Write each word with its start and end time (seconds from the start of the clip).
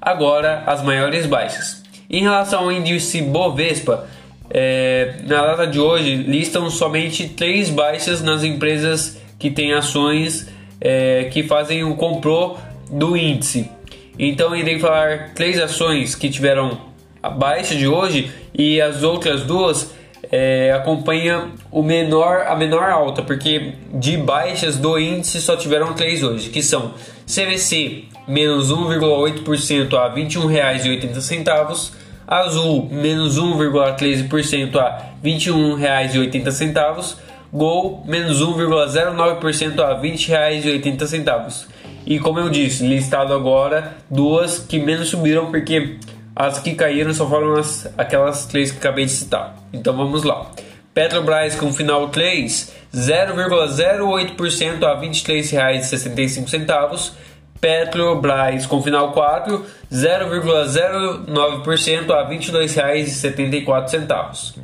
Agora 0.00 0.62
as 0.66 0.82
maiores 0.82 1.26
baixas. 1.26 1.82
Em 2.08 2.22
relação 2.22 2.64
ao 2.64 2.72
índice 2.72 3.20
Bovespa, 3.22 4.08
é, 4.50 5.16
na 5.26 5.46
data 5.46 5.66
de 5.66 5.78
hoje 5.78 6.16
listam 6.16 6.68
somente 6.68 7.28
três 7.28 7.70
baixas 7.70 8.20
nas 8.20 8.42
empresas 8.42 9.20
que 9.38 9.50
têm 9.50 9.72
ações 9.72 10.48
é, 10.80 11.28
que 11.32 11.44
fazem 11.44 11.84
o 11.84 11.94
comprô 11.94 12.56
do 12.90 13.16
índice. 13.16 13.70
Então 14.18 14.56
irei 14.56 14.78
falar 14.78 15.30
três 15.34 15.58
ações 15.58 16.14
que 16.14 16.28
tiveram 16.28 16.89
a 17.22 17.30
baixa 17.30 17.74
de 17.74 17.86
hoje 17.86 18.30
e 18.54 18.80
as 18.80 19.02
outras 19.02 19.42
duas 19.42 19.92
é, 20.30 20.72
acompanha 20.72 21.48
o 21.70 21.82
menor, 21.82 22.46
a 22.46 22.54
menor 22.54 22.88
alta, 22.88 23.22
porque 23.22 23.74
de 23.94 24.16
baixas 24.16 24.76
do 24.76 24.98
índice 24.98 25.40
só 25.40 25.56
tiveram 25.56 25.92
três 25.94 26.22
hoje, 26.22 26.50
que 26.50 26.62
são 26.62 26.94
CVC 27.26 28.04
menos 28.28 28.72
1,8% 28.72 29.94
a 29.94 30.08
R$ 30.08 30.22
21,80, 30.22 31.92
Azul 32.26 32.88
menos 32.92 33.40
1,13% 33.40 34.76
a 34.76 34.98
R$ 35.22 35.30
21,80, 35.30 37.16
Gol 37.52 38.04
menos 38.06 38.40
1,09% 38.40 39.80
a 39.80 40.00
R$ 40.00 40.08
20,80. 40.08 41.66
E 42.06 42.20
como 42.20 42.38
eu 42.38 42.48
disse, 42.48 42.86
listado 42.86 43.34
agora 43.34 43.96
duas 44.08 44.60
que 44.60 44.78
menos 44.78 45.08
subiram 45.08 45.50
porque 45.50 45.98
as 46.40 46.58
que 46.58 46.74
caíram 46.74 47.12
só 47.12 47.28
foram 47.28 47.56
as, 47.56 47.86
aquelas 47.98 48.46
três 48.46 48.72
que 48.72 48.78
acabei 48.78 49.04
de 49.04 49.10
citar. 49.10 49.54
Então 49.74 49.94
vamos 49.94 50.22
lá. 50.22 50.46
Petrobras 50.94 51.54
com 51.54 51.70
final 51.70 52.08
3, 52.08 52.74
0,08% 52.94 54.82
a 54.82 54.98
R$ 54.98 55.06
23,65. 55.06 57.12
Petrobras 57.60 58.64
com 58.64 58.82
final 58.82 59.12
4, 59.12 59.66
0,09% 59.92 62.10
a 62.10 62.26
R$ 62.26 62.38
22,74. 62.38 64.54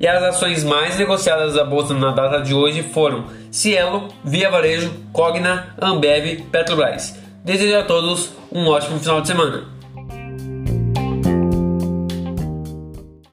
E 0.00 0.08
as 0.08 0.22
ações 0.24 0.64
mais 0.64 0.98
negociadas 0.98 1.54
da 1.54 1.64
bolsa 1.64 1.94
na 1.94 2.10
data 2.10 2.40
de 2.40 2.52
hoje 2.52 2.82
foram 2.82 3.26
Cielo, 3.52 4.08
Via 4.24 4.50
Varejo, 4.50 4.92
Cogna, 5.12 5.72
Ambev, 5.80 6.42
Petrobras. 6.50 7.16
Desejo 7.44 7.78
a 7.78 7.84
todos 7.84 8.30
um 8.50 8.66
ótimo 8.66 8.98
final 8.98 9.20
de 9.20 9.28
semana. 9.28 9.81